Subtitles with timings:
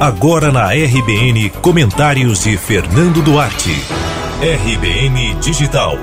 [0.00, 3.72] Agora na RBN, comentários de Fernando Duarte.
[4.40, 5.96] RBN Digital.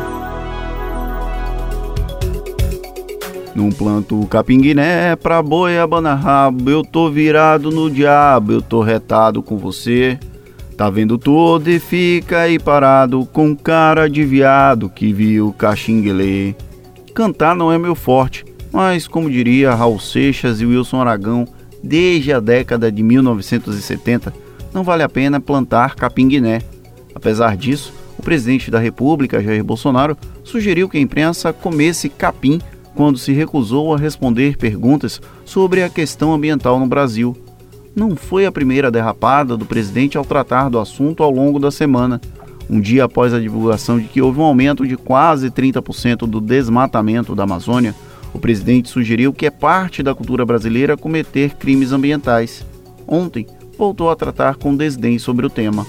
[3.56, 9.42] Num planto capinguiné pra boi abanar rabo, eu tô virado no diabo, eu tô retado
[9.42, 10.20] com você.
[10.76, 16.54] Tá vendo tudo e fica aí parado com cara de viado que viu caxinguelê.
[17.14, 18.44] Cantar não é meu forte,
[18.74, 21.48] mas como diria Raul Seixas e Wilson Aragão,
[21.86, 24.34] desde a década de 1970,
[24.74, 26.62] não vale a pena plantar capim-guiné.
[27.14, 32.60] Apesar disso, o presidente da República, Jair Bolsonaro, sugeriu que a imprensa comesse capim
[32.96, 37.38] quando se recusou a responder perguntas sobre a questão ambiental no Brasil.
[37.96, 42.20] Não foi a primeira derrapada do presidente ao tratar do assunto ao longo da semana,
[42.70, 47.36] um dia após a divulgação de que houve um aumento de quase 30% do desmatamento
[47.36, 47.94] da Amazônia
[48.36, 52.66] o presidente sugeriu que é parte da cultura brasileira cometer crimes ambientais.
[53.08, 55.88] Ontem, voltou a tratar com desdém sobre o tema.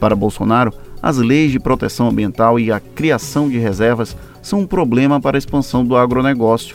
[0.00, 5.20] Para Bolsonaro, as leis de proteção ambiental e a criação de reservas são um problema
[5.20, 6.74] para a expansão do agronegócio.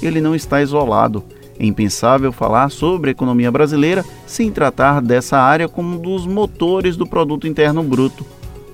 [0.00, 1.24] Ele não está isolado.
[1.58, 6.96] É impensável falar sobre a economia brasileira sem tratar dessa área como um dos motores
[6.96, 8.24] do produto interno bruto.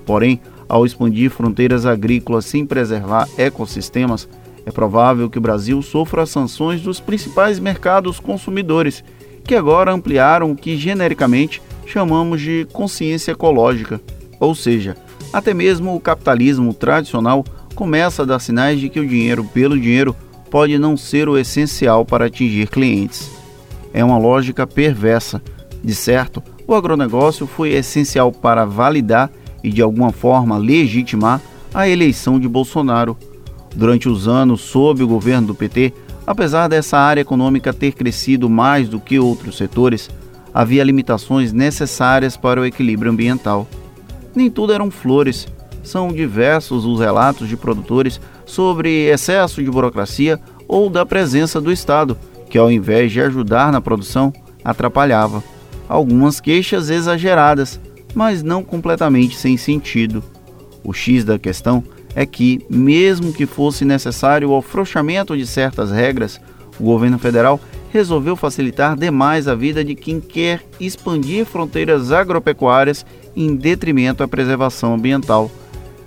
[0.05, 4.29] Porém, ao expandir fronteiras agrícolas sem preservar ecossistemas,
[4.65, 9.03] é provável que o Brasil sofra sanções dos principais mercados consumidores,
[9.43, 13.99] que agora ampliaram o que genericamente chamamos de consciência ecológica.
[14.39, 14.95] Ou seja,
[15.33, 17.43] até mesmo o capitalismo tradicional
[17.75, 20.15] começa a dar sinais de que o dinheiro pelo dinheiro
[20.49, 23.31] pode não ser o essencial para atingir clientes.
[23.93, 25.41] É uma lógica perversa.
[25.83, 29.31] De certo, o agronegócio foi essencial para validar
[29.63, 31.41] e de alguma forma legitimar
[31.73, 33.17] a eleição de Bolsonaro
[33.75, 35.93] Durante os anos sob o governo do PT,
[36.25, 40.09] apesar dessa área econômica ter crescido mais do que outros setores,
[40.53, 43.67] havia limitações necessárias para o equilíbrio ambiental.
[44.35, 45.47] Nem tudo eram flores.
[45.83, 52.17] São diversos os relatos de produtores sobre excesso de burocracia ou da presença do Estado,
[52.49, 54.31] que ao invés de ajudar na produção,
[54.63, 55.43] atrapalhava.
[55.87, 57.79] Algumas queixas exageradas,
[58.13, 60.23] mas não completamente sem sentido.
[60.83, 61.83] O X da questão
[62.15, 66.39] é que, mesmo que fosse necessário o afrouxamento de certas regras,
[66.79, 67.59] o governo federal
[67.91, 73.05] resolveu facilitar demais a vida de quem quer expandir fronteiras agropecuárias
[73.35, 75.51] em detrimento à preservação ambiental.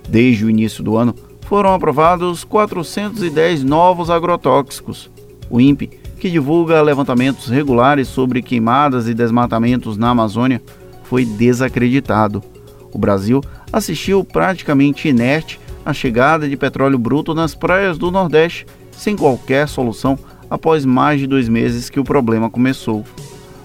[0.07, 5.09] Desde o início do ano, foram aprovados 410 novos agrotóxicos.
[5.49, 10.61] O INPE, que divulga levantamentos regulares sobre queimadas e desmatamentos na Amazônia,
[11.03, 12.43] foi desacreditado.
[12.91, 19.15] O Brasil assistiu praticamente inerte a chegada de petróleo bruto nas praias do Nordeste, sem
[19.15, 20.17] qualquer solução
[20.49, 23.03] após mais de dois meses que o problema começou.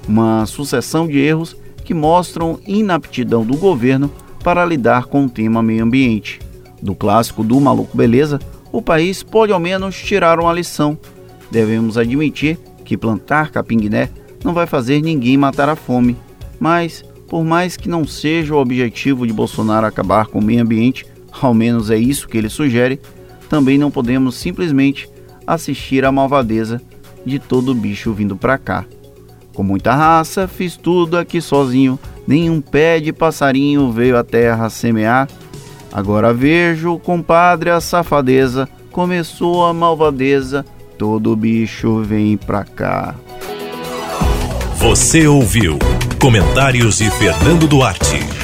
[0.07, 4.11] Uma sucessão de erros que mostram inaptidão do governo
[4.45, 6.41] para lidar com o tema meio ambiente.
[6.83, 8.39] Do clássico do maluco beleza,
[8.73, 10.97] o país pode ao menos tirar uma lição.
[11.51, 14.09] Devemos admitir que plantar capim-guiné
[14.45, 16.17] não vai fazer ninguém matar a fome,
[16.59, 21.05] mas, por mais que não seja o objetivo de Bolsonaro acabar com o meio ambiente,
[21.33, 23.01] ao menos é isso que ele sugere,
[23.49, 25.09] também não podemos simplesmente
[25.47, 26.81] assistir à malvadeza
[27.25, 28.85] de todo bicho vindo para cá.
[29.55, 35.29] Com muita raça, fiz tudo aqui sozinho, nenhum pé de passarinho veio à terra semear.
[35.93, 40.65] Agora vejo, compadre, a safadeza, começou a malvadeza,
[40.97, 43.15] todo bicho vem pra cá.
[44.77, 45.79] Você ouviu
[46.19, 48.40] comentários de Fernando Duarte.